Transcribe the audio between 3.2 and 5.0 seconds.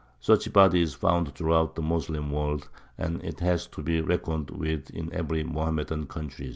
it has to be reckoned with